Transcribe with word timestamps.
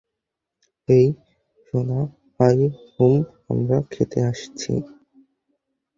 হেই, 0.89 1.05
সোনা 1.65 1.99
hi 2.39 2.57
um, 2.99 3.15
আমরা 3.49 3.77
খেতে 3.91 4.19
আসছি। 4.23 4.71